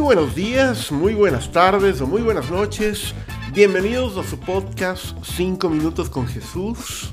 Buenos 0.00 0.34
días, 0.34 0.90
muy 0.90 1.12
buenas 1.12 1.52
tardes 1.52 2.00
o 2.00 2.06
muy 2.06 2.22
buenas 2.22 2.50
noches. 2.50 3.14
Bienvenidos 3.52 4.16
a 4.16 4.28
su 4.28 4.40
podcast 4.40 5.14
5 5.22 5.68
minutos 5.68 6.08
con 6.08 6.26
Jesús. 6.26 7.12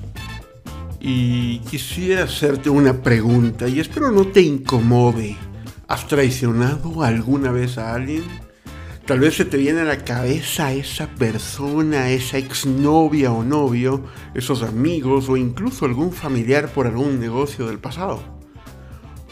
Y 1.00 1.60
quisiera 1.60 2.24
hacerte 2.24 2.70
una 2.70 3.04
pregunta 3.04 3.68
y 3.68 3.82
espero 3.82 4.10
no 4.10 4.26
te 4.28 4.42
incomode. 4.42 5.36
¿Has 5.90 6.08
traicionado 6.08 7.04
alguna 7.04 7.52
vez 7.52 7.78
a 7.78 7.94
alguien? 7.94 8.24
Tal 9.06 9.20
vez 9.20 9.36
se 9.36 9.46
te 9.46 9.58
viene 9.58 9.82
a 9.82 9.86
la 9.86 10.06
cabeza 10.06 10.72
esa 10.72 11.08
persona, 11.08 12.10
esa 12.10 12.38
exnovia 12.38 13.34
o 13.34 13.44
novio, 13.44 14.06
esos 14.34 14.64
amigos 14.64 15.28
o 15.28 15.36
incluso 15.36 15.86
algún 15.86 16.14
familiar 16.14 16.70
por 16.70 16.88
algún 16.88 17.20
negocio 17.20 17.68
del 17.68 17.80
pasado. 17.80 18.37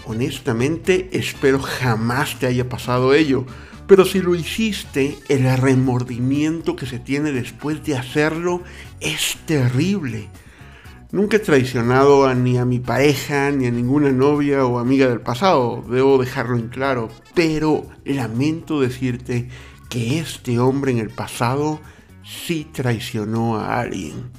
Honestamente, 0.07 1.09
espero 1.13 1.59
jamás 1.59 2.37
te 2.37 2.45
haya 2.45 2.69
pasado 2.69 3.13
ello, 3.13 3.45
pero 3.87 4.05
si 4.05 4.21
lo 4.21 4.35
hiciste, 4.35 5.17
el 5.29 5.57
remordimiento 5.57 6.75
que 6.75 6.85
se 6.85 6.99
tiene 6.99 7.31
después 7.31 7.83
de 7.83 7.97
hacerlo 7.97 8.61
es 8.99 9.37
terrible. 9.45 10.29
Nunca 11.11 11.37
he 11.37 11.39
traicionado 11.39 12.27
a, 12.27 12.35
ni 12.35 12.57
a 12.57 12.65
mi 12.65 12.79
pareja, 12.79 13.49
ni 13.49 13.67
a 13.67 13.71
ninguna 13.71 14.11
novia 14.11 14.65
o 14.65 14.79
amiga 14.79 15.07
del 15.07 15.21
pasado, 15.21 15.83
debo 15.89 16.17
dejarlo 16.17 16.57
en 16.57 16.67
claro, 16.67 17.09
pero 17.33 17.87
lamento 18.03 18.81
decirte 18.81 19.49
que 19.89 20.19
este 20.19 20.59
hombre 20.59 20.91
en 20.91 20.99
el 20.99 21.09
pasado 21.09 21.79
sí 22.23 22.67
traicionó 22.71 23.57
a 23.57 23.79
alguien. 23.79 24.31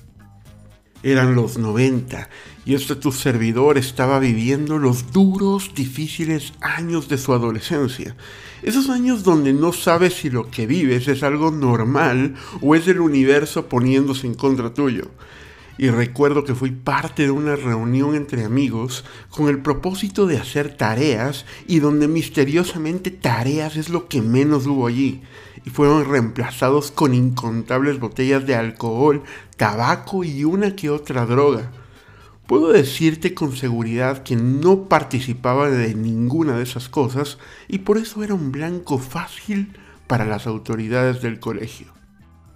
Eran 1.02 1.34
los 1.34 1.56
90 1.56 2.28
y 2.66 2.74
este 2.74 2.96
tu 2.96 3.12
servidor 3.12 3.78
estaba 3.78 4.18
viviendo 4.18 4.76
los 4.78 5.12
duros, 5.12 5.70
difíciles 5.74 6.52
años 6.60 7.08
de 7.08 7.16
su 7.16 7.32
adolescencia. 7.32 8.16
Esos 8.62 8.90
años 8.90 9.22
donde 9.22 9.52
no 9.52 9.72
sabes 9.72 10.14
si 10.14 10.30
lo 10.30 10.50
que 10.50 10.66
vives 10.66 11.06
es 11.06 11.22
algo 11.22 11.52
normal 11.52 12.34
o 12.60 12.74
es 12.74 12.88
el 12.88 13.00
universo 13.00 13.68
poniéndose 13.68 14.26
en 14.26 14.34
contra 14.34 14.74
tuyo. 14.74 15.12
Y 15.78 15.90
recuerdo 15.90 16.42
que 16.42 16.56
fui 16.56 16.72
parte 16.72 17.22
de 17.22 17.30
una 17.30 17.54
reunión 17.54 18.16
entre 18.16 18.44
amigos 18.44 19.04
con 19.30 19.48
el 19.48 19.62
propósito 19.62 20.26
de 20.26 20.38
hacer 20.38 20.76
tareas 20.76 21.46
y 21.68 21.78
donde 21.78 22.08
misteriosamente 22.08 23.12
tareas 23.12 23.76
es 23.76 23.90
lo 23.90 24.08
que 24.08 24.22
menos 24.22 24.66
hubo 24.66 24.88
allí 24.88 25.22
y 25.64 25.70
fueron 25.70 26.04
reemplazados 26.04 26.90
con 26.90 27.14
incontables 27.14 28.00
botellas 28.00 28.44
de 28.44 28.56
alcohol, 28.56 29.22
tabaco 29.56 30.24
y 30.24 30.42
una 30.42 30.74
que 30.74 30.90
otra 30.90 31.26
droga. 31.26 31.70
Puedo 32.46 32.72
decirte 32.72 33.34
con 33.34 33.56
seguridad 33.56 34.22
que 34.22 34.36
no 34.36 34.84
participaba 34.84 35.68
de 35.68 35.94
ninguna 35.94 36.56
de 36.56 36.62
esas 36.62 36.88
cosas 36.88 37.38
y 37.66 37.78
por 37.78 37.98
eso 37.98 38.22
era 38.22 38.34
un 38.34 38.52
blanco 38.52 38.98
fácil 38.98 39.76
para 40.06 40.26
las 40.26 40.46
autoridades 40.46 41.22
del 41.22 41.40
colegio. 41.40 41.88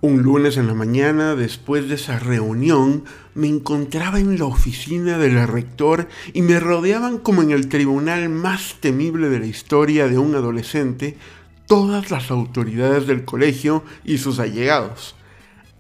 Un 0.00 0.22
lunes 0.22 0.56
en 0.56 0.68
la 0.68 0.74
mañana, 0.74 1.34
después 1.34 1.88
de 1.88 1.96
esa 1.96 2.20
reunión, 2.20 3.05
me 3.34 3.48
encontraba 3.48 4.20
en 4.20 4.38
la 4.38 4.46
oficina 4.46 5.18
del 5.18 5.46
rector 5.48 6.08
y 6.33 6.42
me 6.42 6.61
rodeaban 6.61 7.18
como 7.18 7.42
en 7.42 7.50
el 7.50 7.68
tribunal 7.68 8.28
más 8.28 8.77
temible 8.80 9.28
de 9.28 9.41
la 9.41 9.46
historia 9.46 10.06
de 10.06 10.18
un 10.18 10.36
adolescente 10.36 11.18
todas 11.66 12.11
las 12.11 12.30
autoridades 12.30 13.08
del 13.08 13.24
colegio 13.24 13.83
y 14.05 14.18
sus 14.18 14.38
allegados. 14.38 15.16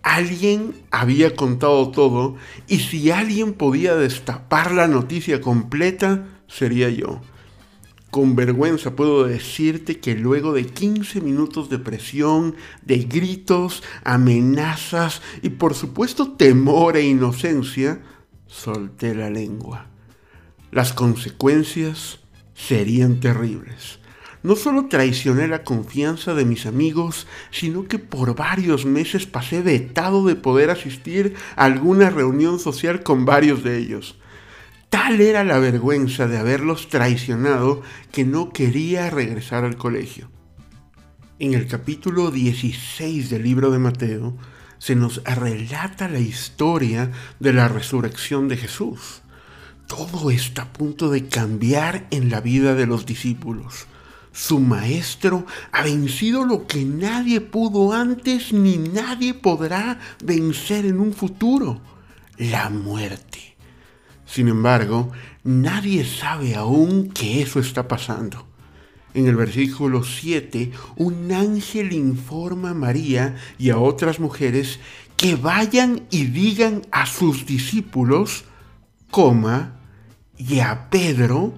Alguien 0.02 0.74
había 0.90 1.36
contado 1.36 1.90
todo 1.90 2.36
y 2.66 2.78
si 2.78 3.10
alguien 3.10 3.52
podía 3.52 3.94
destapar 3.94 4.72
la 4.72 4.88
noticia 4.88 5.40
completa, 5.40 6.26
sería 6.48 6.88
yo. 6.88 7.20
Con 8.10 8.34
vergüenza 8.34 8.96
puedo 8.96 9.24
decirte 9.24 10.00
que 10.00 10.16
luego 10.16 10.52
de 10.52 10.66
15 10.66 11.20
minutos 11.20 11.70
de 11.70 11.78
presión, 11.78 12.56
de 12.82 12.98
gritos, 12.98 13.84
amenazas 14.02 15.22
y 15.42 15.50
por 15.50 15.74
supuesto 15.74 16.32
temor 16.32 16.96
e 16.96 17.06
inocencia, 17.06 18.02
solté 18.48 19.14
la 19.14 19.30
lengua. 19.30 19.86
Las 20.72 20.92
consecuencias 20.92 22.18
serían 22.52 23.20
terribles. 23.20 23.99
No 24.42 24.56
solo 24.56 24.86
traicioné 24.86 25.48
la 25.48 25.64
confianza 25.64 26.34
de 26.34 26.46
mis 26.46 26.64
amigos, 26.64 27.26
sino 27.50 27.84
que 27.84 27.98
por 27.98 28.34
varios 28.34 28.86
meses 28.86 29.26
pasé 29.26 29.60
vetado 29.60 30.24
de 30.24 30.34
poder 30.34 30.70
asistir 30.70 31.34
a 31.56 31.64
alguna 31.64 32.08
reunión 32.08 32.58
social 32.58 33.02
con 33.02 33.26
varios 33.26 33.62
de 33.62 33.76
ellos. 33.76 34.16
Tal 34.88 35.20
era 35.20 35.44
la 35.44 35.58
vergüenza 35.58 36.26
de 36.26 36.38
haberlos 36.38 36.88
traicionado 36.88 37.82
que 38.12 38.24
no 38.24 38.50
quería 38.50 39.10
regresar 39.10 39.64
al 39.64 39.76
colegio. 39.76 40.30
En 41.38 41.54
el 41.54 41.66
capítulo 41.66 42.30
16 42.30 43.30
del 43.30 43.42
libro 43.42 43.70
de 43.70 43.78
Mateo 43.78 44.36
se 44.78 44.96
nos 44.96 45.22
relata 45.24 46.08
la 46.08 46.18
historia 46.18 47.12
de 47.38 47.52
la 47.52 47.68
resurrección 47.68 48.48
de 48.48 48.56
Jesús. 48.56 49.20
Todo 49.86 50.30
está 50.30 50.62
a 50.62 50.72
punto 50.72 51.10
de 51.10 51.28
cambiar 51.28 52.06
en 52.10 52.30
la 52.30 52.40
vida 52.40 52.74
de 52.74 52.86
los 52.86 53.06
discípulos. 53.06 53.86
Su 54.32 54.60
maestro 54.60 55.44
ha 55.72 55.82
vencido 55.82 56.44
lo 56.44 56.66
que 56.66 56.84
nadie 56.84 57.40
pudo 57.40 57.92
antes 57.92 58.52
ni 58.52 58.78
nadie 58.78 59.34
podrá 59.34 59.98
vencer 60.24 60.86
en 60.86 61.00
un 61.00 61.12
futuro, 61.12 61.80
la 62.38 62.70
muerte. 62.70 63.56
Sin 64.26 64.46
embargo, 64.46 65.10
nadie 65.42 66.04
sabe 66.04 66.54
aún 66.54 67.10
que 67.10 67.42
eso 67.42 67.58
está 67.58 67.88
pasando. 67.88 68.46
En 69.12 69.26
el 69.26 69.34
versículo 69.34 70.04
7, 70.04 70.70
un 70.96 71.32
ángel 71.32 71.92
informa 71.92 72.70
a 72.70 72.74
María 72.74 73.36
y 73.58 73.70
a 73.70 73.78
otras 73.78 74.20
mujeres 74.20 74.78
que 75.16 75.34
vayan 75.34 76.06
y 76.10 76.26
digan 76.26 76.82
a 76.92 77.06
sus 77.06 77.44
discípulos, 77.44 78.44
coma, 79.10 79.80
y 80.38 80.60
a 80.60 80.88
Pedro, 80.88 81.54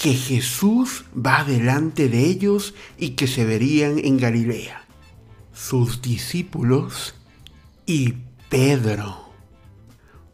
que 0.00 0.14
Jesús 0.14 1.04
va 1.14 1.44
delante 1.44 2.08
de 2.08 2.24
ellos 2.24 2.74
y 2.96 3.10
que 3.10 3.26
se 3.26 3.44
verían 3.44 3.98
en 3.98 4.16
Galilea. 4.16 4.86
Sus 5.52 6.00
discípulos 6.00 7.14
y 7.84 8.14
Pedro. 8.48 9.28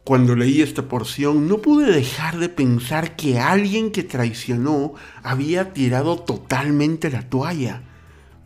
Cuando 0.05 0.37
leí 0.37 0.61
esta 0.61 0.83
porción 0.83 1.49
no 1.49 1.57
pude 1.57 1.91
dejar 1.91 2.39
de 2.39 2.47
pensar 2.47 3.17
que 3.17 3.39
alguien 3.39 3.91
que 3.91 4.03
traicionó 4.03 4.93
había 5.21 5.73
tirado 5.73 6.17
totalmente 6.17 7.11
la 7.11 7.27
toalla. 7.27 7.83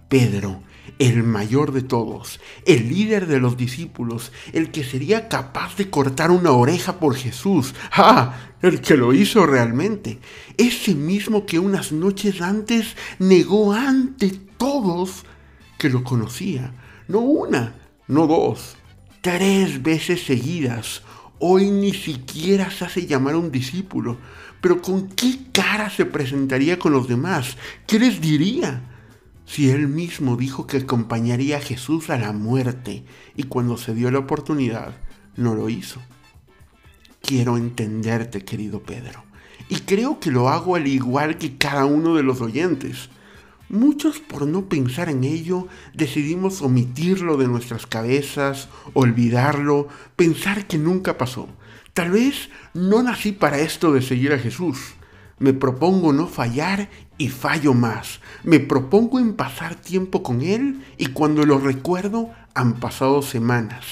Pedro, 0.10 0.64
el 1.00 1.24
mayor 1.24 1.72
de 1.72 1.82
todos, 1.82 2.40
el 2.66 2.90
líder 2.90 3.28
de 3.28 3.40
los 3.40 3.58
discípulos, 3.58 4.32
el 4.54 4.72
que 4.72 4.84
sería 4.84 5.28
capaz 5.28 5.76
de 5.76 5.90
cortar 5.90 6.32
una 6.32 6.52
oreja 6.52 7.00
por 7.00 7.16
Jesús. 7.16 7.74
¡Ah! 7.92 8.36
El 8.62 8.82
que 8.82 8.96
lo 8.96 9.14
hizo 9.14 9.46
realmente. 9.48 10.20
Ese 10.58 10.94
mismo 10.94 11.48
que 11.48 11.58
unas 11.58 11.92
noches 11.92 12.42
antes 12.42 12.96
negó 13.18 13.74
ante 13.74 14.30
todos 14.58 15.26
que 15.80 15.90
lo 15.90 16.04
conocía. 16.04 16.72
No 17.08 17.20
una, 17.22 17.76
no 18.08 18.28
dos, 18.28 18.76
tres 19.22 19.82
veces 19.82 20.24
seguidas. 20.24 21.02
Hoy 21.40 21.72
ni 21.72 21.94
siquiera 21.94 22.70
se 22.70 22.86
hace 22.86 23.08
llamar 23.08 23.36
un 23.36 23.52
discípulo. 23.52 24.18
Pero 24.62 24.80
¿con 24.80 25.10
qué 25.10 25.40
cara 25.52 25.90
se 25.90 26.06
presentaría 26.06 26.78
con 26.78 26.94
los 26.94 27.08
demás? 27.08 27.58
¿Qué 27.88 27.98
les 27.98 28.22
diría? 28.22 28.91
Si 29.52 29.70
él 29.70 29.90
mismo 29.90 30.38
dijo 30.38 30.66
que 30.66 30.78
acompañaría 30.78 31.58
a 31.58 31.62
Jesús 31.62 32.10
a 32.10 32.18
la 32.18 32.32
muerte 32.32 33.04
y 33.36 33.44
cuando 33.44 33.76
se 33.76 33.94
dio 33.94 34.10
la 34.10 34.20
oportunidad 34.20 34.94
no 35.36 35.56
lo 35.56 35.68
hizo. 35.68 36.02
Quiero 37.22 37.58
entenderte, 37.58 38.46
querido 38.46 38.82
Pedro, 38.82 39.26
y 39.68 39.82
creo 39.82 40.22
que 40.22 40.32
lo 40.32 40.48
hago 40.48 40.78
al 40.78 40.88
igual 40.88 41.38
que 41.38 41.58
cada 41.58 41.84
uno 41.84 42.16
de 42.16 42.24
los 42.24 42.40
oyentes. 42.40 43.10
Muchos 43.68 44.20
por 44.20 44.48
no 44.48 44.70
pensar 44.70 45.10
en 45.10 45.26
ello 45.26 45.68
decidimos 45.94 46.62
omitirlo 46.62 47.36
de 47.36 47.50
nuestras 47.50 47.86
cabezas, 47.86 48.70
olvidarlo, 48.94 49.90
pensar 50.16 50.66
que 50.66 50.78
nunca 50.78 51.18
pasó. 51.18 51.50
Tal 51.94 52.12
vez 52.12 52.50
no 52.74 53.04
nací 53.04 53.34
para 53.34 53.60
esto 53.60 53.92
de 53.92 54.02
seguir 54.02 54.32
a 54.32 54.40
Jesús. 54.40 54.94
Me 55.42 55.54
propongo 55.54 56.14
no 56.14 56.28
fallar 56.28 56.88
y 57.18 57.30
fallo 57.30 57.74
más. 57.74 58.20
Me 58.44 58.60
propongo 58.60 59.18
en 59.18 59.34
pasar 59.34 59.74
tiempo 59.74 60.22
con 60.22 60.44
Él 60.44 60.86
y 61.00 61.08
cuando 61.08 61.48
lo 61.48 61.58
recuerdo 61.58 62.30
han 62.54 62.76
pasado 62.76 63.24
semanas. 63.24 63.84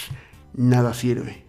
Nada 0.53 0.93
sirve. 0.93 1.47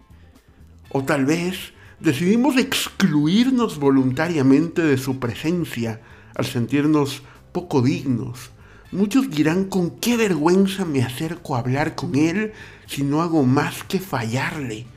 O 0.89 1.03
tal 1.03 1.25
vez 1.25 1.73
decidimos 1.99 2.57
excluirnos 2.57 3.77
voluntariamente 3.77 4.81
de 4.81 4.97
su 4.97 5.19
presencia 5.19 6.01
al 6.33 6.45
sentirnos 6.45 7.21
poco 7.51 7.83
dignos. 7.83 8.49
Muchos 8.91 9.29
dirán 9.29 9.65
con 9.65 9.91
qué 9.99 10.17
vergüenza 10.17 10.83
me 10.83 11.03
acerco 11.03 11.55
a 11.55 11.59
hablar 11.59 11.93
con 11.93 12.15
Él 12.15 12.53
si 12.87 13.03
no 13.03 13.21
hago 13.21 13.43
más 13.43 13.83
que 13.83 13.99
fallarle. 13.99 14.87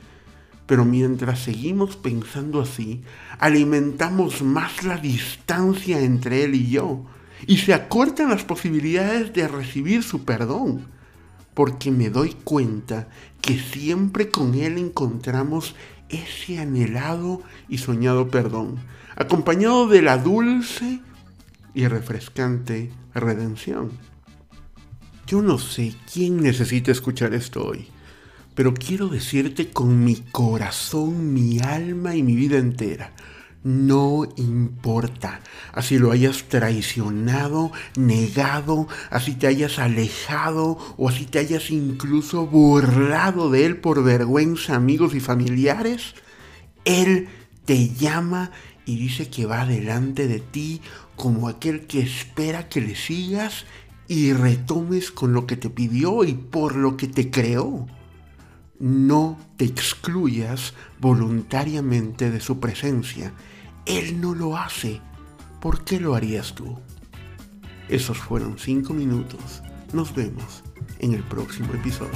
Pero 0.65 0.83
mientras 0.85 1.39
seguimos 1.39 1.95
pensando 1.95 2.61
así, 2.61 3.03
alimentamos 3.39 4.41
más 4.41 4.83
la 4.83 4.97
distancia 4.97 5.99
entre 5.99 6.43
Él 6.43 6.55
y 6.55 6.69
yo. 6.69 7.05
y 7.47 7.57
se 7.57 7.73
acortan 7.73 8.29
las 8.29 8.43
posibilidades 8.43 9.33
de 9.33 9.47
recibir 9.47 10.03
su 10.03 10.23
perdón, 10.23 10.87
porque 11.53 11.91
me 11.91 12.09
doy 12.09 12.33
cuenta 12.43 13.07
que 13.41 13.59
siempre 13.59 14.29
con 14.29 14.55
Él 14.55 14.77
encontramos 14.77 15.75
ese 16.09 16.59
anhelado 16.59 17.41
y 17.67 17.77
soñado 17.77 18.29
perdón, 18.29 18.77
acompañado 19.15 19.87
de 19.87 20.01
la 20.01 20.17
dulce 20.17 21.01
y 21.73 21.87
refrescante 21.87 22.91
redención. 23.13 23.91
Yo 25.27 25.41
no 25.41 25.57
sé 25.57 25.95
quién 26.11 26.37
necesita 26.37 26.91
escuchar 26.91 27.33
esto 27.33 27.65
hoy, 27.65 27.87
pero 28.55 28.73
quiero 28.73 29.09
decirte 29.09 29.69
con 29.69 30.03
mi 30.03 30.15
corazón, 30.15 31.33
mi 31.33 31.59
alma 31.59 32.15
y 32.15 32.23
mi 32.23 32.35
vida 32.35 32.57
entera, 32.57 33.11
no 33.63 34.27
importa, 34.37 35.41
así 35.73 35.97
lo 35.97 36.11
hayas 36.11 36.43
traicionado, 36.43 37.71
negado, 37.97 38.87
así 39.09 39.33
te 39.33 39.47
hayas 39.47 39.79
alejado 39.79 40.77
o 40.97 41.09
así 41.09 41.25
te 41.25 41.39
hayas 41.39 41.71
incluso 41.71 42.45
burlado 42.45 43.49
de 43.49 43.65
él 43.65 43.77
por 43.77 44.03
vergüenza, 44.03 44.75
amigos 44.75 45.15
y 45.15 45.19
familiares, 45.19 46.13
él 46.85 47.27
te 47.65 47.89
llama 47.89 48.51
y 48.85 48.97
dice 48.97 49.29
que 49.29 49.47
va 49.47 49.65
delante 49.65 50.27
de 50.27 50.39
ti 50.39 50.81
como 51.15 51.47
aquel 51.47 51.87
que 51.87 52.01
espera 52.01 52.69
que 52.69 52.81
le 52.81 52.95
sigas 52.95 53.65
y 54.07 54.31
retomes 54.33 55.11
con 55.11 55.33
lo 55.33 55.47
que 55.47 55.57
te 55.57 55.69
pidió 55.71 56.23
y 56.23 56.33
por 56.33 56.75
lo 56.75 56.95
que 56.95 57.07
te 57.07 57.31
creó. 57.31 57.87
No 58.79 59.37
te 59.57 59.65
excluyas 59.65 60.73
voluntariamente 60.99 62.29
de 62.31 62.39
su 62.39 62.59
presencia 62.59 63.33
él 63.85 64.19
no 64.19 64.33
lo 64.33 64.57
hace. 64.57 64.99
¿Por 65.61 65.83
qué 65.83 65.99
lo 65.99 66.15
harías 66.15 66.53
tú? 66.53 66.77
Esos 67.87 68.17
fueron 68.17 68.57
cinco 68.57 68.93
minutos. 68.93 69.61
Nos 69.93 70.13
vemos 70.15 70.63
en 70.99 71.13
el 71.13 71.23
próximo 71.23 71.73
episodio. 71.73 72.11